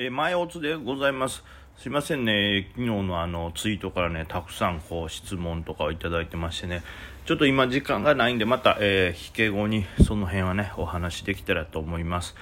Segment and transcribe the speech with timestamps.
[0.00, 1.42] えー、前おつでございます。
[1.76, 6.84] すいませんね、昨日のあのツイートからね、たくさんこう質問とかをいただいてましてね、
[7.26, 12.36] ちょっと今時間がないんで、また、えー、引け後にその辺はね、お話できたらと思います。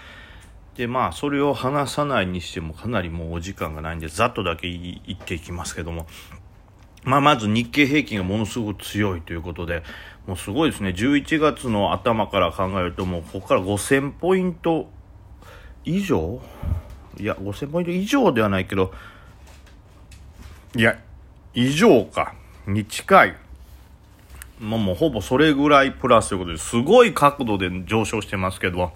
[0.77, 6.07] で、まあ、それを話さないにしてもかなりもうお時間がないんで、ざっとだけ言っていきますけども、
[7.05, 9.83] まあ、まず日経平均がものすごく強いということで、
[10.27, 14.91] もうすごいですね、11月の頭から考えると、もうここから5000ポイント
[15.87, 16.43] 以上
[17.19, 18.93] いや、5000ポイント以上ではないけど、
[20.75, 20.99] いや、
[21.55, 22.35] 以上か、
[22.67, 23.37] に近い。
[24.61, 28.93] もうもうほぼそれぐらいプラスということですごい角度で上昇してますけど、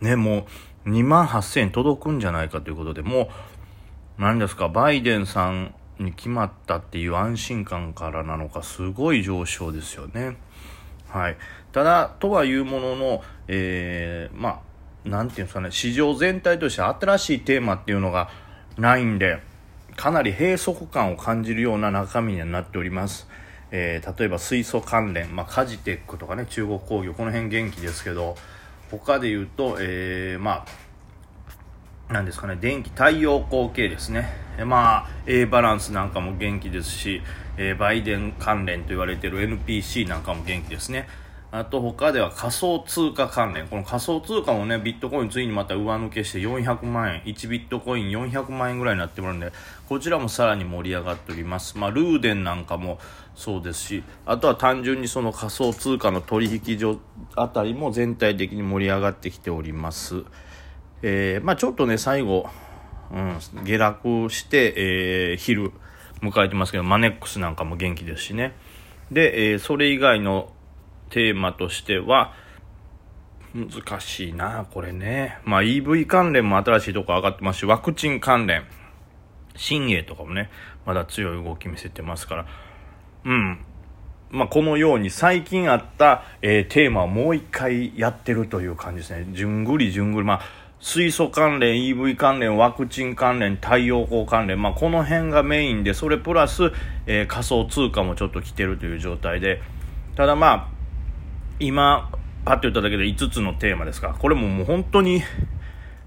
[0.00, 0.46] ね、も
[0.84, 3.30] う2万8000円届くんじゃないかということで、も
[4.18, 10.36] う、何ですか、バイデンさんに決まったっていう安心感からなのか、すごい上昇ですよね。
[11.08, 11.36] はい。
[11.72, 14.60] ただ、とはいうものの、えー、まあ、
[15.06, 18.28] なんていうんですかね、市場全体として新しいテーマっていうのが
[18.76, 19.40] ないんで、
[19.96, 23.28] かなり閉塞感を感じるような中身になっております。
[23.70, 28.36] えー、例えば水素関連、まあ、カジテックとかね、中国工業、この辺元気ですけど、
[28.90, 30.64] 他で言うと、えー、ま
[32.08, 34.28] あ、なんですかね、電気、太陽光系ですね。
[34.64, 37.22] まあ、A バランスなんかも元気ですし、
[37.56, 41.08] えー、バイデン関連と言われている NPC なんかも元気ですね。
[41.58, 43.66] あと他では仮想通貨関連。
[43.66, 49.52] この仮想通貨もね、ビットコインついにまた上抜けして400万円、1ビットコイン400万円ぐらいになってもらうんで、
[49.88, 51.78] こちらもさらに盛り上がっております。
[51.78, 52.98] まあ、ルーデンなんかも
[53.34, 56.98] そうですし、あとは単純にその仮想通貨の取引所
[57.36, 60.24] あたりも全体的に盛り上がってきております。
[61.02, 62.48] えー、まあちょっとね、最後、
[63.12, 65.72] うん、下落して、えー、昼
[66.20, 68.54] 迎えてますけど、マネックスなんかも元気ですしね。
[69.10, 70.52] で、えー、それ以外の
[71.10, 72.32] テーマとしては、
[73.54, 75.38] 難しいな、これね。
[75.44, 78.64] まあ EV 関連も新しいとこ上がってますし、ワクチン関連、
[79.56, 80.50] 新鋭とかもね、
[80.84, 82.46] まだ強い動き見せてますから、
[83.24, 83.58] うん。
[84.30, 89.26] まあこのように最近あった、えー、テーマをもう一回やってるという感じですね。
[89.30, 90.26] じゅんぐりじゅんぐり。
[90.26, 96.70] まあ水素関連、EV 関連、ワクチン関連、太陽光関連、まあ、この辺がメインで、それプラス、
[97.06, 99.62] えー、仮想通貨もちょっと来てるという状態で、
[100.16, 100.75] ただまあ、
[101.58, 102.10] 今、
[102.44, 104.14] パッと言っただけで5つのテーマですか。
[104.18, 105.22] これももう本当に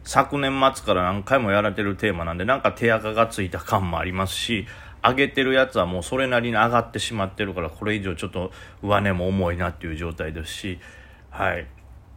[0.03, 4.67] 昨年末から何回もやられてるテーマなんで、なんか手垢がついた感もありますし、
[5.03, 8.51] 上げてるやつはもうそれなりに上がってしまってるから、これ以上ちょっと
[8.83, 10.79] 上値も重いなっていう状態ですし、
[11.31, 11.65] はい。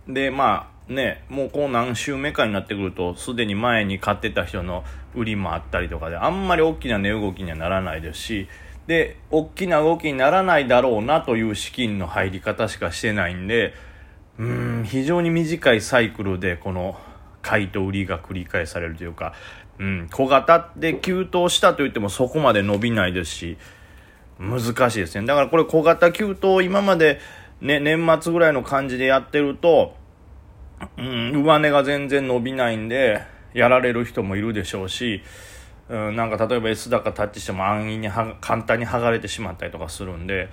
[0.06, 8.48] で、まあね、もうこう何週目かになってくると、すでに前に買ってた人の売りもあったりとかで、あんまり大きな値動きにはならないですし、
[8.86, 13.74] で大きな動きにならないだろうなという資金の入り方しかしてないんで
[14.38, 16.96] うん非常に短いサイクルでこの
[17.42, 19.34] 買いと売りが繰り返されるというか、
[19.78, 23.58] うん、小型で急騰したといってもそこまで伸びないですし
[24.38, 25.26] 難しいですね。
[25.26, 27.20] だからこれ小型急騰今まで、
[27.60, 29.94] ね、年末ぐらいの感じでやってると、
[30.96, 33.22] うん、上値が全然伸びないんで
[33.54, 35.22] やられる人もいるでしょうし
[35.88, 40.48] うん、なんか例えば S 高タッチしても安易に簡単に剥がれてしまったりとかするんで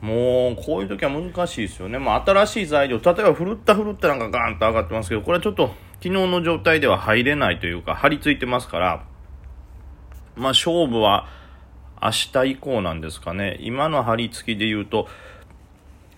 [0.00, 9.04] もうこういう時は難しいですよね、まあ、新しい材料例えばふるったふるったなんかガーンと上がってますけどこれはちょっと昨日の状態では入れないというか張り付いてますから
[10.36, 11.26] まあ勝負は
[12.00, 13.56] 明日以降なんですかね。
[13.60, 15.08] 今の張り付きで言うと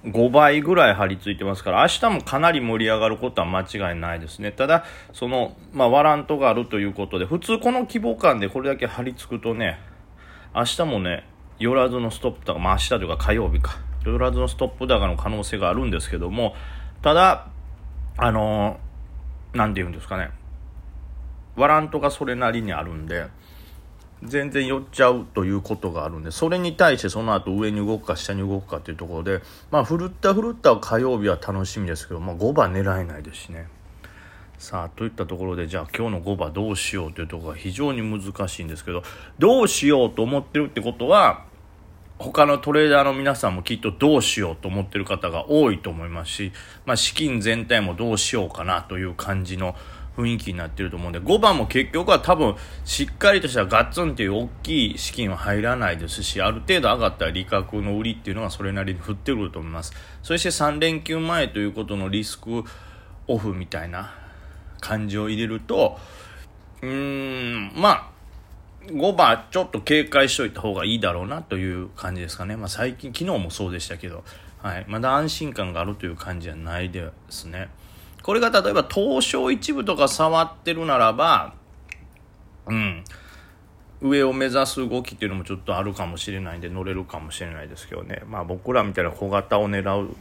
[0.04, 4.50] 5倍ぐらい張り付いてますから、明日もかなり盛り上がることは間違いないですね。
[4.50, 9.78] ただ、その、まあ、ワラントがあるということで、普通この規模感でこれだけ張り付くとね、
[10.54, 11.26] 明日もね、
[11.58, 16.54] 寄らずのストップ高、まあ明日というか火曜日か、寄らずのストップ高の可能性があるんですけども、
[17.02, 17.48] ただ、
[18.16, 20.30] あのー、なんて言うんですかね、
[21.56, 23.26] ワラントがそれなりにあるんで、
[24.22, 33.68] 全然寄っちゃうということがあるんで、それに対してその後上に動くか下に動くかっていうところで、まあ、ふるったふるった火曜日は楽しみですけど、まあ、5番狙えないですしね。
[34.58, 39.02] さあ、といったところで、じゃあ今日の5番どうしようというところが非常に難しいんですけど、
[39.38, 41.44] どうしようと思ってるってことは、
[42.18, 46.52] 他のトレーダーの皆さんもきっとどうしようと思ってる方が多いと思いますし、
[46.84, 49.74] まあ、資金全体もどうしようかなという感じの
[50.20, 59.92] 雰囲気になってると思うんで、5番も結局は多分、しっかりとしたガッツンっていう大きい資金は入らないですし、ある程度上がったら利確の売りっていうのはそれなりに振ってくると思います。
[60.22, 62.64] そして3連休前ということのリスク
[63.26, 64.14] オフみたいな
[64.80, 65.98] 感じを入れると、
[66.82, 68.10] うーん、まあ、
[68.86, 72.56] 5番ちょっと警戒しといた方がいいだろうなという感じですかね。
[72.56, 74.24] まあ最近、昨日もそうでしたけど、
[74.62, 74.84] はい。
[74.88, 77.68] まだ安心感があるという感じじゃないですね。
[78.22, 81.54] これが例えば東証一部とか触ってるならば、
[82.66, 83.04] うん。
[84.02, 88.22] 上を目指す動きっていうのもちょっとあるかもしれないんで乗れるかもしれないですけどね。
[88.26, 90.14] まあ僕らみたいな小型を狙う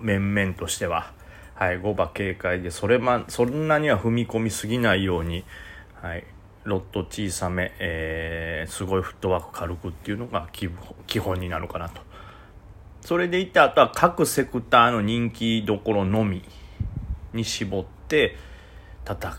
[0.00, 1.12] 面々としては、
[1.54, 5.44] はい、5馬警戒でそれ、ま、そんなには踏み込みすぎないように、
[6.02, 6.24] はい、
[6.64, 12.02] ロット小さめ、えー、すごいフットワーク軽くっていうのが基本になるかなと。
[13.00, 16.42] それでいってあとは各セクターの人気どころのみ。
[17.36, 18.36] に絞って
[19.04, 19.32] 戦うっ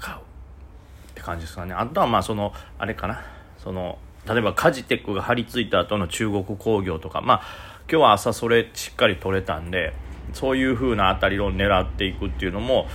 [1.13, 1.73] て感じですかね。
[1.73, 3.21] あとはまあその、あれかな。
[3.57, 3.97] その、
[4.27, 7.41] 例えばカジテックが張り付いた後の中国工業とか、まあ
[7.89, 9.93] 今日は朝それしっかり取れたんで、
[10.33, 12.87] そういう風な当たりを狙っていくっていうのも、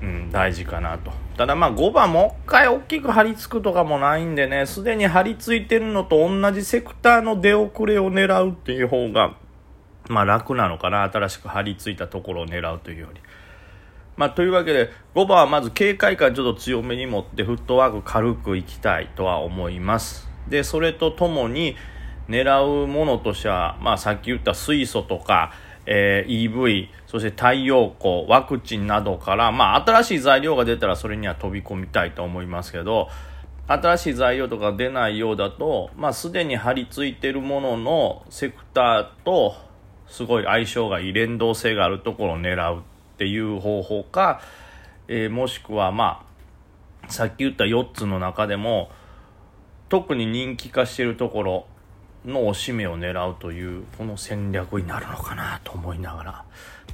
[0.00, 1.12] うん、大事かなと。
[1.36, 9.36] ただまあ5番もう一回大きく張り付くとかもないんでね、すでに張り付いてるのと同じセクターの出遅れを狙うっていう方が、
[10.08, 11.02] まあ楽なのかな。
[11.02, 13.20] 新しく張り付いたところを狙うというより。
[14.16, 20.28] まあというわけで、5番はまず警戒感ちょっと強めに持ってフットワーク軽くいきたいとは思います。
[20.48, 21.76] で、それとともに
[22.28, 25.52] 狙うものとしては、まあさっき言った水素とか、
[25.86, 33.08] えー、EV、そして太陽光、ワクチンなどから、まあ、新しい材料が出たらそれには飛び込みたいと思いますけど、
[33.66, 39.54] 新しい材料とか出ないようだと、まあ、すでに張り付いてるもののセクターと、
[40.06, 42.82] すごい相性がいい連動性があるところを狙う
[43.22, 44.40] っていう方法か、
[45.06, 46.26] えー、もしくは、ま
[47.06, 48.90] あ、さっき言った4つの中でも、
[49.88, 51.66] 特に人気化してるところ、
[52.24, 56.44] のおしめを狙うというこの戦略になるのかなと思いながら。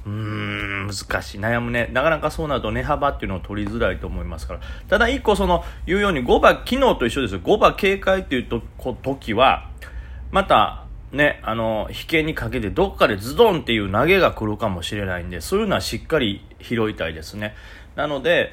[0.07, 1.39] うーん難しい。
[1.39, 1.87] 悩むね。
[1.93, 4.59] なかなかそうなると値幅っていうのを取りづらいと思いますから。
[4.87, 8.61] ただ一個その言うように5馬昨日と一緒です5馬警戒っていうと
[9.03, 9.69] 時は
[10.31, 17.55] またね、あの、引けにかけてどっかでズドンっていう投げが来るかもしれないんで、そういうのはしっかり拾いたいですね。
[17.95, 18.51] なので、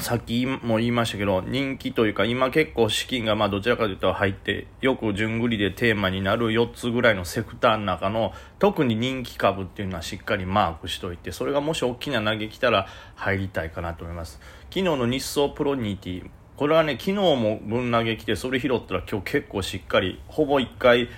[0.00, 14.40] さっきも言いましたけど、人気というか、今結構資金がまあどちらかというと入って、よく順繰りでテーマになる4つぐらいのセクターの中の、特に人気株っていうのはしっかりマークしといて、それがもし大きな投げ来たら入りたいかなと思います。
[14.64, 21.08] 昨日の日総プロニティ、これはね、昨日も分投げ来て、それ拾ったら今日結構しっかり、ほぼ1回、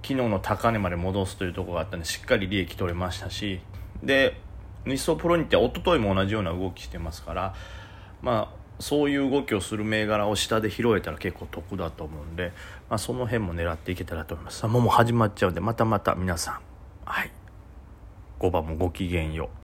[0.00, 3.58] 昨日の高値まで戻すというところがあったんで、しっかり利益取れましたし、
[4.04, 4.40] で、
[4.84, 7.54] 日総プロニティは一昨日も同じような動きしてますから、
[8.22, 12.52] まあそういう動きをする銘柄を下で拾えたら結構得だと思うんで、
[12.88, 14.64] まあ、その辺も狙っていけたらと思います。
[14.66, 16.60] もう始まっちゃうんでまたまた皆さん
[17.04, 17.32] はい
[18.38, 19.48] 5番もごきげんよう。